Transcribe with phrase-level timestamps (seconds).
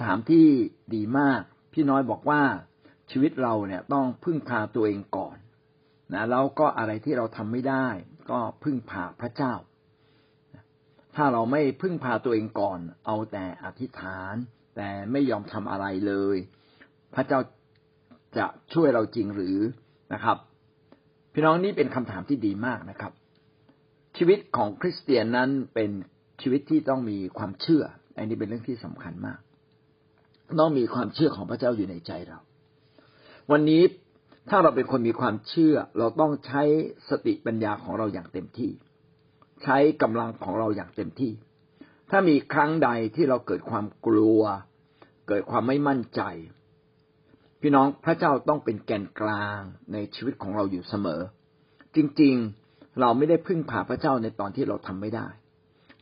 [0.00, 0.46] ำถามที่
[0.94, 1.42] ดีมาก
[1.72, 2.42] พี่น้อยบอกว่า
[3.10, 5.36] ชีวิตเราเนี่ยต้องพึ่งพาตัวเองก่อน
[6.12, 7.86] นะแล้วก็อะไรที่เราทำไม่ได้
[8.30, 9.54] ก็พึ่งพาพระเจ้า
[11.16, 14.34] ถ้าเราไม่พึ่งพาตัวเองก่อน เอาแต่อธิษฐาน
[14.76, 16.36] แต่ไม่ยอมทำอะไรเลย
[17.14, 17.40] พระเจ้า
[18.36, 19.58] จะช่วยเราจริงหรือ
[20.12, 20.36] นะครับ
[21.32, 23.12] พี่น้องนี่เป็นคำถามที่ดีมากนะครับ
[24.16, 25.90] ชีวิตของคริสเตียนนั้นเป็น
[26.42, 27.84] ชีวิตที่ต้องมีความเชื่อ
[28.16, 29.40] อันนี้เป็นเรื่องที่สำคัญมาก
[30.58, 32.38] ต้องมีความเชื่อของพระเจ้าอยู่ในใจเรา
[33.50, 33.82] วันนี้
[34.50, 36.62] ถ้าเราเป็นคนมีความเชื่อ เราต้องใช้
[37.08, 38.70] สติปัญญาของเราอย่างเต็มที่
[39.62, 41.32] ใช้กำลังของเราอย่างเต็มที่
[42.10, 44.42] ถ้ามีครั้งใดที่เราเกิดความกลัว
[45.28, 46.22] เกิดความไม่มั่นใจ
[47.60, 49.60] พี่น้องพระเจ้าต้องเป็นแกนกลาง
[49.92, 51.20] ในชีวิตของเราอยู่เสมอ
[51.96, 55.28] จริงๆเราไม่ได้พึ่งพาพระเจ้าในตอนที่เราทำไม่ได้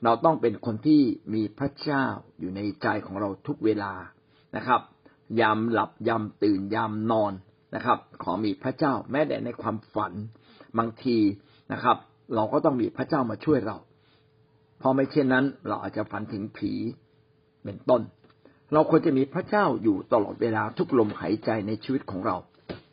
[0.05, 1.03] เราต้องเป็นคนที่
[1.35, 2.05] มีพระเจ้า
[2.39, 3.93] อยู่ในใจของเราทุกเวลา
[4.57, 4.81] นะครับ
[5.41, 7.33] ยามหลับยามตื่นยามนอน
[7.75, 10.13] นะครับ ขอมีพระเจ้าแม้แต่ในความฝัน
[10.79, 11.19] บางที
[11.73, 11.97] นะครับ
[12.35, 13.77] เราก็ต้องมีพระเจ้ามาช่วยเรา
[14.79, 16.73] เพราะไม่เช่นนั้น เราอาจจะฝันถึงผี
[17.65, 18.03] เป็นต้น
[18.73, 22.37] เราควรจะมีพระเจ้าอยู่ตลอดเวลาทุกลมหายใจในชีวิตของเรา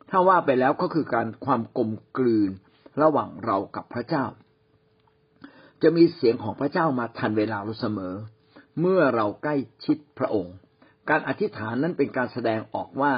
[0.09, 2.52] ถ้าว่าไปแล้วก็คือการความกลมกลืน
[3.02, 4.26] ระหว่างเรากับพระเจ้า
[5.83, 8.14] จะมีเสียงของพระเจ้ามาทันเวลาเราเสมอ
[8.80, 10.56] เมื่อเราใกล้ชิดพระองค์
[11.09, 13.14] การอธิษฐานนั้นเป็นการแสดงออกว่า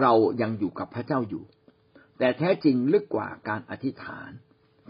[0.00, 0.12] เรา
[0.42, 1.44] ยังอยู่กับพระเจ้าอยู่
[2.18, 4.30] แต่แท้จริงลึกกว่าการอธิษฐาน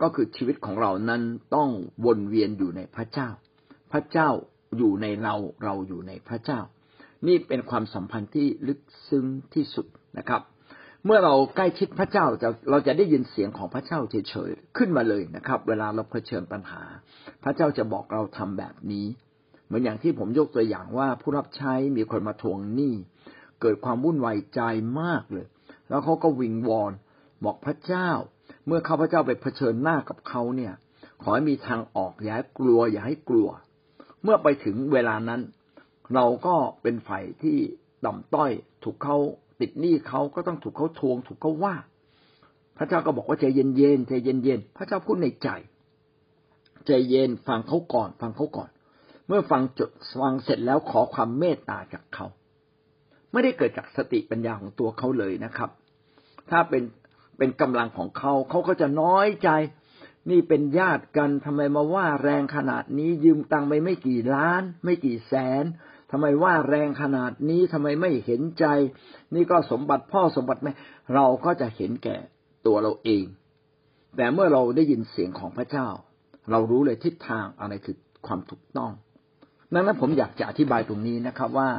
[0.02, 1.22] ก็คือชีวิตของเรานั้น
[1.54, 1.70] ต้อง
[2.04, 3.28] วนเวียนอยู่ในพระเจ้า
[3.92, 4.28] พระเจ้า
[4.78, 6.60] อยู่ในเราเราอยู่ในพระเจ้า
[7.26, 9.86] นี่เป็นความสัมพันธ์ที่ลึกซึ้งที่สุด
[10.18, 10.42] นะครับ
[11.04, 16.82] เมื่อเราใกล้ชิดพระเจ้าจะเราจะได้ยินเสียงของพระเจ้าเฉยๆขึ้นมาเลยนะครับ เวลาเราเผชิญปัญหา
[17.44, 19.06] พระเจ้าจะบอกเราทำแบบนี้
[19.74, 22.94] มือนอย่างที่ผมยกตัวอย่างว่าผู้รับใช้มีคนมาทวงหนี้
[23.60, 24.60] เกิดความวุ่นวายใจ
[25.00, 25.46] มากเลย
[25.88, 26.92] แล้วเขาก็วิงวอน
[27.44, 28.10] บอกพระเจ้า
[28.66, 30.72] เมื่อข้าพเจ้าไปเผชิญหน้ากับเขาเนี่ย
[31.22, 33.48] ขอให้มีทางออกอย่าให้กลัวอย่าให้กลัว
[34.22, 35.40] เมื่อไปถึงเวลานั้น
[36.14, 37.56] เราก็เป็นฝ่ายที่
[38.04, 38.50] ต่ำต้อย
[38.84, 39.16] ถูกเขา
[39.60, 41.74] ติดหนี้เขาก็ต้องถูกเขาทวง ถูกเขาว่า
[42.76, 45.48] พระเจ้าก็บอกว่าใจเย็นๆใจเย็นๆพระเจ้าพูดในใจ
[46.86, 48.70] ใจเย็นฟังเขาก่อน ฟังเขาก่อน
[49.28, 49.90] เมื่อฟังจด
[50.20, 52.26] ฟังเสร็จแล้วขอความเมตตาจากเขา
[53.32, 55.70] ไม่ได้เกิดจากสติปัญญาของตัวเขาเลยนะครับ
[56.50, 56.82] ถ้าเป็น
[57.38, 59.50] เป็นกำลังของเขาเขาก็จะน้อยใจ
[60.30, 65.64] นี่เป็นญาติกันทำไมมาว่าแรงขนาดนี้ยืมตังไปไม่กี่ล้าน ไม่กี่แสน
[66.10, 68.64] ทำไมว่าแรงขนาดนี้ทำไมไม่เห็นใจ
[69.34, 70.72] นี่ก็สมบัติพ่อสมบัติแม่
[71.14, 72.16] เราก็จะเห็นแก่
[72.66, 73.24] ตัวเราเอง
[74.16, 75.88] แต่เมื่อเราได้ยินเสียงของพระเจ้า
[76.50, 77.96] เรารู้เลยทิศทางอะไรคือ
[78.26, 78.92] ความถูกต้อง
[79.74, 81.70] ดังนั้นผมอยากจะอธิบายตรงนี้นะครับว่า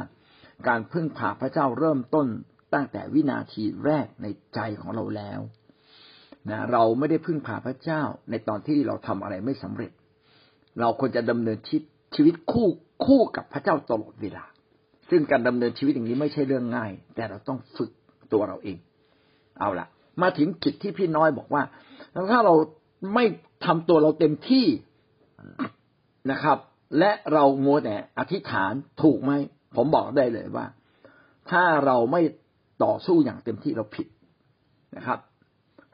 [0.68, 2.26] การพึ่งพาพระเจ้าเริ่มต้น
[2.74, 5.40] ตั้งแต่วินาทีแรกในใจของเราแล้ว
[6.50, 9.90] นะเราไม่ได้พึ่งพาพระเจ้าในตอนที่เราทำอะไรไม่สำเร็จ
[10.80, 11.58] เราควรจะดำเนิน
[12.14, 12.68] ชีวิตคู่
[13.04, 14.44] คู่กับพระเจ้าตลอดเวลา
[15.10, 17.90] ซึ่งการดำเนินชีวิตอย่างนี้ไม่ใช่เรื่องง่าย แต่เราต้องฝึก
[18.32, 18.78] ตัวเราเอง
[19.58, 19.86] เอาละ
[20.22, 21.62] มาถึงจุดที่พี่น้อยบอกว่า
[22.30, 22.54] ถ้าเรา
[23.14, 23.24] ไม่
[23.64, 24.66] ทำตัวเราเต็มที่
[26.30, 26.58] นะครับ
[26.98, 29.32] และเราโมแต่อธิษฐานถูกไหม
[29.76, 30.66] ผมบอกได้เลยว่า
[31.50, 32.22] ถ้าเราไม่
[32.84, 34.06] ต่อสู้อย่างเต็มที่เราผิด
[34.96, 35.18] นะครับ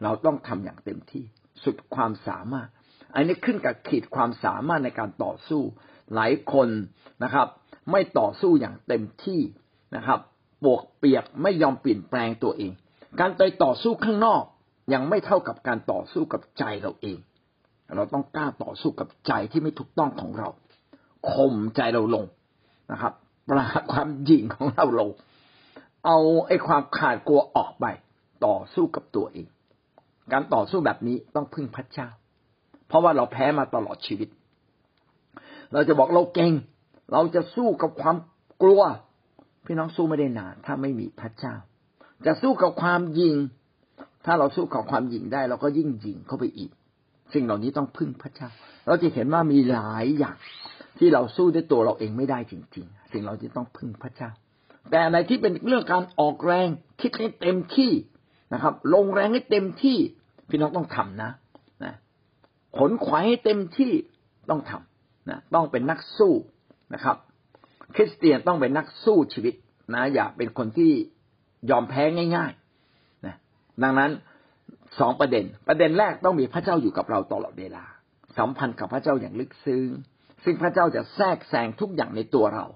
[0.02, 1.24] เราต้องทำอย่างเต็มที่
[1.64, 2.68] สุดความสามารถ
[3.14, 5.62] อันนี้ขึ้นกับขีดความสามารถในการต่อสู้
[6.14, 6.68] หลายคน
[7.24, 7.48] นะครับ
[7.90, 9.40] ไม่ต่อสู้อย่างเต็มที่
[9.96, 10.20] นะครับ
[10.64, 12.72] ปวกเปียกไม่ยอมเปลี่ยนแปลงตัวเอง
[13.20, 14.42] การไปต่อสู้ข้างนอก
[14.92, 17.18] ยังไม่เท่ากับการต่อสู้กับใจเราเอง
[17.96, 20.48] เราต้องกล้าต่อสู้กับใจที่ไม่ถูกต้องของเรา
[21.30, 22.24] ข่มใจเราลง
[22.92, 23.12] นะครับ
[23.48, 25.10] ปราบความหยิ่งของเราลง
[26.06, 27.86] เอาไอ้ความขาดกลัวออกไป
[28.46, 29.46] ต่อสู้กับตัวเอง
[30.32, 32.08] การต่อสู้แบบนี้ต้องพึ่งพระเจ้า
[32.88, 34.28] เพราะว่าเราแพ้มาตลอดชีวิต
[35.72, 36.52] เราจะบอกเราเก่ง
[37.12, 38.16] เราจะสู้กับความ
[38.62, 38.82] กลัว
[39.66, 41.54] พี่น้องสู้ไม่ได้นานถ้าไม่มีพระเจ้า
[42.26, 43.34] จะสู้กับความยิง
[44.26, 46.70] ถ้าเราสู้กับความยิงได้ เราก็ยิ่งยิงเข้าไปอีก
[47.34, 48.48] สิ่งเหล่านี้ต้องพึ่งพระเจ้า
[48.86, 50.36] เราจะเห็นว่ามีหลายอย่าง
[50.98, 54.30] ที่เราสู้ด้วยตัวเราเองไม่ได้จริง ๆ สิ่งเราจะต้องพึ่งพระเจ้า
[54.90, 56.68] แต่อะไรที่เป็นเรื่องการออกแรง
[57.00, 57.92] คิดให้เต็มที่
[58.52, 59.98] นะครับ ลงแรงให้เต็มที่
[60.48, 61.30] พี่น้องต้องทำนะ
[61.84, 61.94] นะ
[62.78, 63.92] ขนขวายให้เต็มที่
[64.50, 66.34] ต้องทำนะต้องเป็นนักสู้
[66.94, 67.16] นะครับ
[67.94, 69.54] คริสเตียนต้องเป็นนักสู้ชีวิต
[69.94, 70.92] นะอย่าเป็นคนที่
[71.70, 72.02] ยอมแพ้
[72.36, 73.36] ง่ายๆนะ
[73.82, 74.10] ดังนั้น
[75.00, 77.84] สองประเด็น ประเด็นแรกต้องมีพระเจ้าอยู่กับเราตลอดเวลา
[78.38, 79.88] สัมพันธ์กับพระเจ้าอย่างลึกซึ้ง
[80.44, 82.66] ซึ่งพระเจ้าจะแทรกแซงทุกอย่างในตัวเรา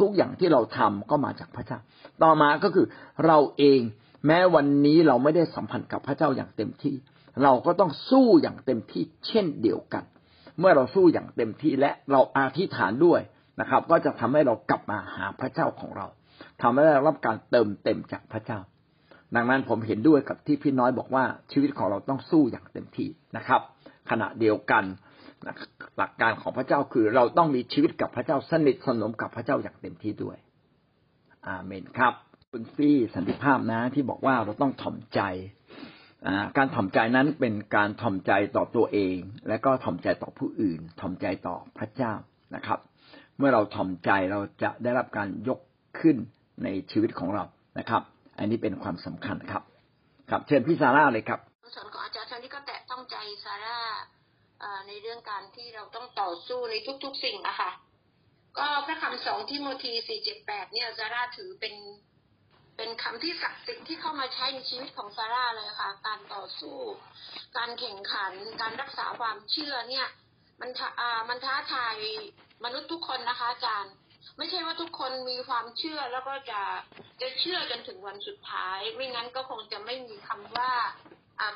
[0.00, 1.78] ทุกอย่างที่เราทำก็มาจากพระเจ้า
[2.22, 2.86] ต่อมาก็คือ
[3.26, 3.80] เราเอง
[4.26, 6.94] แม้วันนี้เราไม่ได้สัมพันธ์กับพระเจ้าอย่างเต็มที่
[7.42, 10.04] เราก็ต้องสู้อย่างเต็มที่เช่นเดียวกัน
[10.58, 13.20] เมื่อเราสู้อย่างเต็มที่และเราอธิษฐานด้วย
[13.60, 16.06] นะครับ ก็จะทำให้เรากลับมาหาพระเจ้าของเรา
[16.62, 18.58] ทำให้เรารับการเติมเต็มจากพระเจ้า
[19.36, 23.60] ดังนั้นผมเห็นด้วยกับที่พี่น้อยบอกว่าชีวิตของเราต้องสู้อย่างเต็มที่นะครับ
[24.10, 24.84] ขณะเดียวกัน
[25.98, 30.36] หลักการของพระเจ้าคือเราต้องมีชีวิตกับพระเจ้าสนิทสนมกับพระเจ้าอย่างเต็มที่ด้วย
[31.48, 32.14] อาเมนครับ
[32.50, 35.20] คุณฟี่สันติภาพนะ ที่บอกว่าเราต้องถ่อมใจ
[36.56, 39.16] การถ่อมใจนั้นเป็นการถ่อมใจต่อตัวเอง
[39.48, 42.12] และก็ถ่อมใจต่อผู้อื่น ถ่อมใจต่อพระเจ้า
[42.54, 42.78] นะครับ
[43.38, 45.60] เมื่อเราถ่อมใจเราจะได้รับการยก
[46.00, 46.16] ขึ้น
[46.64, 47.44] ในชีวิตของเรา
[47.78, 48.02] นะครับ
[48.38, 49.62] อันนี้เป็นความสำคัญครับ
[50.30, 51.40] ครับ เชิญพี่ซาร่าเลยครับ
[51.76, 53.78] สอนของอาจารย์ท่านที่ก็แตะต้องใจซาร่า
[54.88, 56.74] ในเรื่องการที่เราต้องต่อสู้ใน
[57.04, 57.70] ทุกๆสิ่งอะค่ะ
[58.58, 61.74] ก็พระคำสองที่โมทีสี่เจ็ดแปดเนี่ยซาร่าถือเป็น
[62.76, 66.78] เป็นคำที่ศักดิ์สิทธิ์ที่เข้ามาใช้ในชีวิตของซาร่าเลยค่ะ การต่อสู้
[67.56, 70.06] การแข่งขัน การรักษาความเชื่อเนี่ย
[70.60, 70.70] มัน
[71.00, 71.96] อ่ามันท้าทาย
[72.64, 73.94] มนุษย์ทุกคนนะคะอาจารย์
[74.38, 76.60] ไม่ใช่ว่าทุกคนมีความเชื่อแล้วก็จะ
[77.20, 80.72] จะเชื่อจนถึงวันสุดท้าย ไม่งั้นก็คงจะไม่มีคำว่า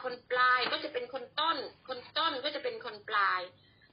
[0.04, 1.56] คนปลายก็จะเป็นคนต้น
[1.88, 3.40] คนต้นก็จะเป็นคนปลาย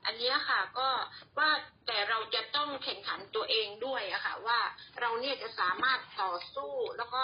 [0.06, 0.90] อันนี้ค่ะก็
[1.38, 1.50] ว่า
[1.88, 4.60] แต่เราจะต้องแข่งขันตัวเองด้วยอะค่ะว่า
[5.00, 7.24] เราเนี่ยจะสามารถต่อสู้แล้วก็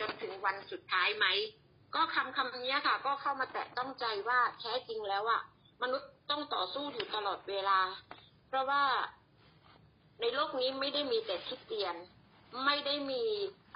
[0.00, 1.26] จนถึงวันสุดท้ายไหม
[1.94, 5.40] ก็คำคำนี้ค่ะ ก็เข้ามาแตะต้องใจว่าแท้จริงแล้วอะ
[5.82, 7.80] มนุษย์ต้องต่อสู้อยู่ตลอดเวลา
[8.48, 8.84] เพราะว่า
[10.20, 11.96] ในโลกนี้ไม่ได้มีแต่คริสเตียน
[12.64, 13.22] ไม่ได้มี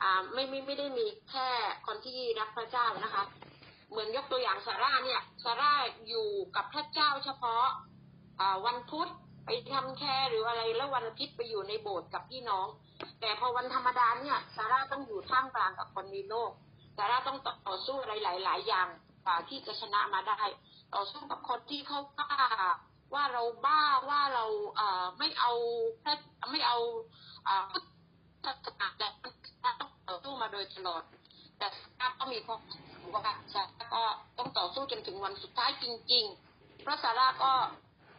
[0.02, 1.48] อ่าไม่ไม่ไม่ได้มีแค่
[1.86, 3.24] คนที่รักพระเจ้านะคะ
[3.90, 5.72] เหมือนยกตัวอย่างซาร่าเนี่ยซาร่า
[6.08, 7.64] อยู่กับพระเจ้าเฉพาะ
[8.66, 9.08] วันพุธ
[9.46, 12.66] ไปทำแค่หรืออะไรแล้ววันอาทิตย์ไปอยู่ในโบสถ์กับพี่น้อง
[13.20, 16.50] แต่พอวันธรรมดาเนี่ยซาร่าต้องอยู่ท่ามกลางกับคนในโลก
[16.96, 17.38] ซาร่าต้อง
[17.68, 18.14] ต่อสู้อะไร
[18.44, 18.88] หลาย ๆ อย่าง
[19.24, 20.40] กว่าที่จะชนะมาได้
[20.94, 22.34] ต่อสู้กับคนที่เขาบ้า
[23.14, 24.44] ว่าเราบ้าว่าเรา
[24.76, 25.52] เอ่อไม่เอา
[26.50, 26.78] ไม่เอา
[27.70, 27.84] พุทธ
[28.44, 31.02] ศาสนาแต่ต้องต่อสู้มาโดยตลอด
[31.58, 32.60] แต่ซาร่าก็มีความ
[33.14, 33.22] ว่า
[33.54, 34.02] ซาร่าก็
[34.38, 37.52] ต้องต่อสู้จนถึงวันสุดท้ายจริง ๆ เพราะซาร่าก็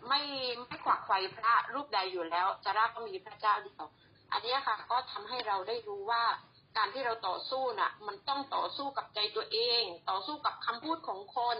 [0.08, 0.22] ไม่
[0.68, 3.86] ไม่ขวักไขว่พระรูปใดอยู่แล้วซาร่าก็มีพระเจ้าเดียว
[4.32, 6.24] อันนี้ค่ะ ก็ทำให้เราได้รู้ว่า
[6.78, 11.58] การที่เราต่อสู้น่ะ มันต้องต่อสู้กับใจตัวเอง ต่อสู้กับคำพูดของคน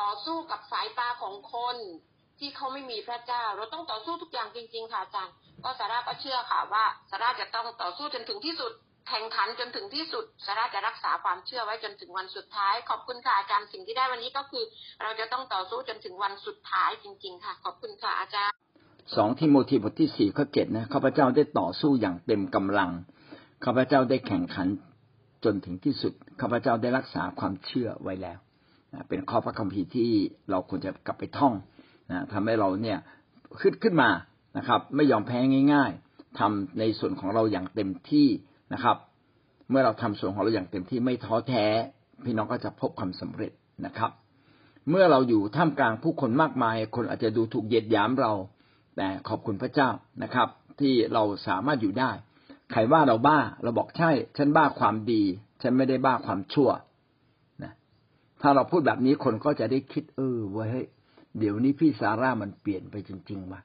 [0.00, 1.76] ต่อสู้กับสายตาของคน
[2.38, 8.72] ที่เขาไม่มีพระเจ้า เราต้องต่อสู้ทุกอย่างจริง ๆ ค่ะอาจารย์ก็ซาร่าก็เชื่อค่ะว่าซาราจะต้องต่อสู้จนถึงที่สุด
[9.08, 14.64] แข่งขันจนถึงที่สุดสาราจะรักษาความเชื่อไว้จนถึงวันสุดท้าย ขอบคุณค่ะอาจารย์สิ่งที่ได้วันนี้ก็คือ
[15.02, 18.54] เราจะต้องต่อสู้จนถึงวันสุดท้ายจริง ๆ ค่ะ ขอบคุณค่ะอาจารย์
[19.16, 22.90] สองทิโมธีบทที่สี่ข้อเจ็ดนะข้าพเจ้าได้ต่อสู้อย่างเต็มกำลัง
[23.64, 24.68] ข้าพเจ้าได้แข่งขัน
[25.44, 28.38] จนถึงที่สุดข้าพเจ้าได้รักษาความเชื่อไว้แล้ว
[29.08, 30.10] เป็นข้อพระคัมภีร์ที่
[30.50, 31.54] เราควรจะกลับไปท่อง
[32.10, 32.98] นะทำให้เราเนี่ย
[33.60, 34.10] ขึ้นขึ้นมา
[34.58, 35.38] นะครับ ไม่ยอมแพ้
[35.72, 38.28] ง่าย ๆทำในส่วนของเราอย่างเต็มที่
[38.74, 38.96] นะครับ
[39.70, 41.66] เมื่อเราทำส่วนของเราอย่างเต็มที่ไม่ท้อแท้
[42.24, 43.52] พี่น้องก็จะพบความสำเร็จ
[43.86, 44.10] นะครับ
[44.90, 48.32] เมื่อเราอยู่ท่ามกลางผู้คนมากมาย คนอาจจะดูถูกเยียดหยามเรา
[48.96, 49.90] แต่ขอบคุณพระเจ้า
[50.22, 50.48] นะครับ
[50.80, 52.10] ที่เราสามารถอยู่ได้
[52.72, 55.22] ใครว่าเราบ้า เราบอกใช่ ฉันบ้าความดี
[55.62, 56.70] ฉันไม่ได้บ้าความชั่ว
[57.62, 57.72] นะ
[58.40, 60.86] ถ้าเราพูดแบบนี้คนก็จะได้คิดเออว่าเฮ้ย
[61.38, 63.60] เดี๋ยวนี้พี่ซาร่ามันเปลี่ยนไปจริงๆว่ะ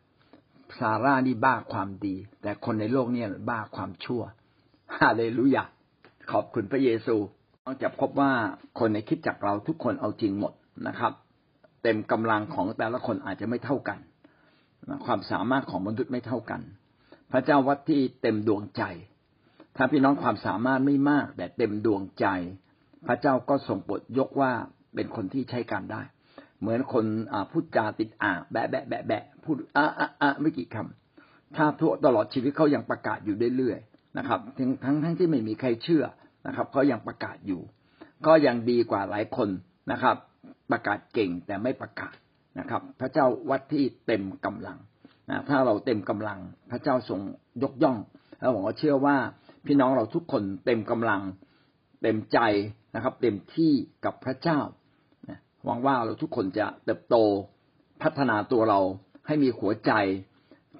[0.80, 4.22] ซาร่านี่บ้าความดี แต่คนในโลกนี้บ้าความชั่ว
[5.00, 5.64] ฮาเลลูยา
[6.32, 7.16] ขอบคุณพระเยซู
[7.66, 8.32] ต้องจะพบว่า
[8.80, 10.54] คนในคิดจักเราทุกคนเอาจริงหมด
[10.88, 11.14] นะครับ
[11.84, 14.00] เต็มกำลังของแต่ละคนอาจจะไม่เท่ากัน
[15.06, 16.62] ความสามารถของมนุษย์ไม่เท่ากัน
[17.32, 18.84] พระเจ้าวัดที่เต็มดวงใจ
[19.76, 22.26] ถ้าพี่น้องความสามารถไม่มาก แต่เต็มดวงใจ
[23.08, 24.52] พระเจ้าก็ทรงปลดยกว่า
[24.96, 26.02] เป็นคนที่ใช้การได้
[26.60, 27.06] เหมือนคน
[27.52, 33.80] พูดจาติดอ่างแบะแบะแบะแบะพูดอะอะอะไม่กี่คำถ้าทั่วตลอดชีวิตเขายังประกาศอยู่เรื่อย
[34.18, 36.04] นะครับทั้งทั้งทั้งที่ไม่มีใครเชื่อ
[36.48, 37.62] นะครับเขายังประกาศอยู่
[38.26, 39.50] ก็ยังดีกว่าหลายคน
[39.92, 40.16] นะครับ
[40.72, 42.16] ประกาศเก่งแต่ไม่ประกาศ
[42.60, 44.78] นะครับ พระเจ้าวัดที่เต็มกำลัง
[45.30, 46.40] นะถ้าเราเต็มกำลัง
[46.72, 47.20] พระเจ้าทรง
[47.64, 47.98] ยกย่อง
[48.40, 49.18] แล้วผมก็เชื่อว่า
[49.66, 51.22] พี่น้องเราทุกคนเต็มกำลัง
[52.02, 52.40] เต็มใจ
[52.96, 53.72] นะครับ เต็มที่
[54.06, 54.60] กับพระเจ้า
[55.66, 57.16] หวังว่าเราทุกคนจะเติบโต
[58.02, 58.80] พัฒนาตัวเรา
[59.28, 59.92] ให้มีหัวใจ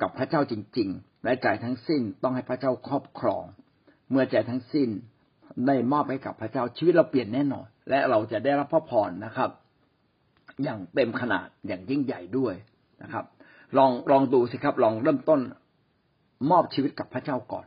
[0.02, 3.44] กับพระเจ้าจริง ๆ และใจทั้งสิ้นต้องให้พระเจ้าครอบครอง
[4.12, 4.90] เมื่อใจทั้งสิ้น
[5.68, 9.50] ได้มอบให้กับพระเจ้าชีวิตเราเปลี่ยนแน่นอน และเราจะได้รับพระพรนะครับ
[10.64, 12.54] อย่างเต็มขนาดอย่างยิ่งใหญ่ด้วย
[13.04, 13.26] นะครับ
[13.78, 15.40] ลองลองดูสิครับ ลองเริ่มต้น
[16.52, 17.66] มอบชีวิตกับพระเจ้าก่อน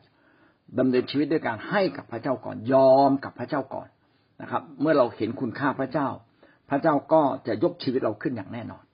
[0.78, 3.88] ดำเนินชีวิตด้วยการให้กับพระเจ้าก่อนยอมกับพระเจ้าก่อน
[4.42, 6.08] นะครับ เมื่อเราเห็นคุณค่าพระเจ้า
[6.70, 8.84] พระเจ้าก็จะยกชีวิตเราขึ้นอย่างแน่นอน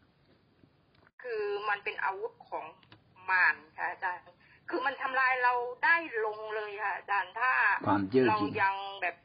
[1.22, 2.64] คือมันเป็นอาวุธของ
[3.30, 4.22] มารค่ะอาจารย์
[4.68, 5.54] คือมันทำลายเรา
[5.84, 7.52] ได้ลงเลยค่ะอาจารย์ถ้า
[7.86, 9.16] ความเย่อเราหยิ่งยังแบบ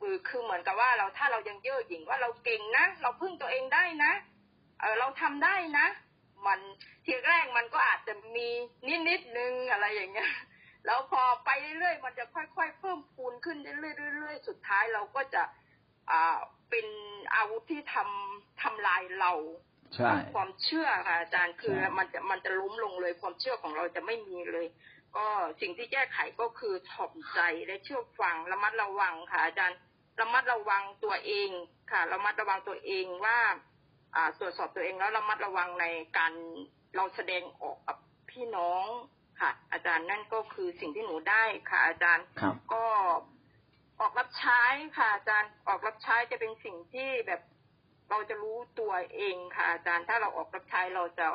[0.00, 4.12] เออคือเหมือนกับว่าเราถ้าเรายังเย่อหยิ่งว่าเราเก่งนะเราพึ่งตัวเองได้นะ
[4.80, 5.86] เออเราทำได้นะ
[6.46, 6.60] มัน
[7.04, 8.48] ทีแรกมันก็อาจจะมี
[8.86, 10.30] นิดนิดๆนึงอะไรอย่างเงี้ย
[10.86, 15.42] แล้วพอไปเรื่อยๆมันจะค่อย ๆ เพิ่มพูนขึ้นเรื่อยๆสุดท้ายเราก็จะ
[16.10, 16.38] อ่า
[16.70, 16.86] เป็น
[17.34, 19.32] อาวุธที่ทำทำลายเรา
[19.96, 24.66] ใช่ความเชื่อค่ะอาจารย์คือใช่มันจะมันจะล้มลงเลยความเชื่อของเราจะไม่มีเลย
[25.16, 25.26] ก็
[25.60, 29.78] สิ่งที่แก้ไขก็คือถ่อมใจและเชื่อฟังระมัดระวังค่ะ อาจารย์
[30.20, 31.50] ระมัดระวังตัวเอง
[31.90, 33.38] ค่ะระมัดระวังตัวเองว่า
[34.14, 35.86] อ่าตรวจสอบตัวเองแล้วระมัดระวังใน
[36.18, 36.32] การ
[36.96, 37.96] เราแสดงออกกับ
[38.30, 38.86] พี่น้อง
[39.40, 42.84] ค่ะ อาจารย์นั่นก็คือสิ่งที่หนูได้ค่ะ อาจารย์ครับก็
[44.00, 44.62] ออกรับใช้
[44.96, 47.40] ค่ะอาจารย์ออกรับใช้จะเป็นสิ่งที่แบบ
[48.12, 51.26] เราจะรู้ตัวเองค่ะ อาจารย์ถ้าเราออกรับใช้เราจะ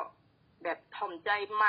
[0.63, 1.65] แบบถ่อมใจไหม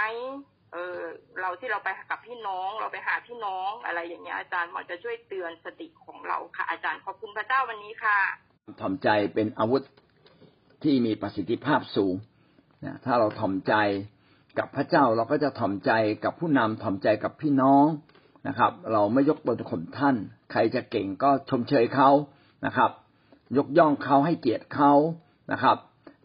[0.72, 1.00] เออ
[1.40, 8.18] เราที่เราไปกับพี่น้องเราไปหาพี่น้องอะไรอย่างเงี้ยอาจารย์หมันจะช่วยเตือนสติของเราค่ะ อาจารย์ขอบคุณพระเจ้าวันนี้ค่ะ
[8.80, 9.82] ถ่อมใจเป็นอาวุธ
[10.82, 12.14] ที่มีประสิทธิภาพสูง
[12.84, 13.74] นะถ้าเราถ่อมใจ
[14.58, 15.92] กับพระเจ้าเราก็จะถ่อมใจ
[16.24, 17.86] กับผู้นำถ่อมใจกับพี่น้อง
[18.48, 20.16] นะครับ เราไม่ยกตนข่มท่าน
[20.52, 22.10] ใครจะเก่งก็ชมเชยเขา
[22.66, 22.90] นะครับ
[23.56, 24.92] ยกย่องเขาให้เกียรติเขา
[25.52, 25.76] นะครับ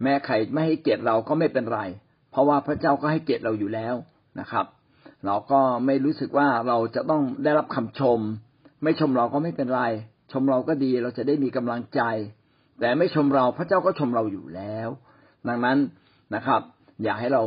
[0.02, 1.82] แม้ใครไม่ให้เกียรติเราก็ไม่เป็นไร
[2.32, 3.96] เพราะว่าพระเจ้าก็ให้เกียรติเราอยู่แล้ว
[4.40, 4.66] นะครับ
[5.26, 8.20] เราก็ไม่รู้สึกว่าเราจะต้องได้รับคำชม
[8.84, 9.84] ไม่ชมเราก็ไม่เป็นไร
[10.32, 12.02] ชมเราก็ดีเราจะได้มีกำลังใจ
[12.80, 14.90] แต่ไม่ชมเราพระเจ้าก็ชมเราอยู่แล้ว
[15.48, 15.78] ดังนั้น
[16.36, 16.62] นะครับ
[17.04, 17.44] อย่าให้เรา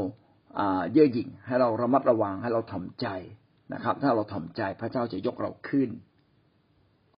[0.59, 3.07] อ่าเย่อหยิ่งให้เราระมัดระวังให้เราถ่อมใจ
[3.75, 5.89] นะครับ ถ้าเราถ่อมใจพระเจ้าจะยกเราขึ้น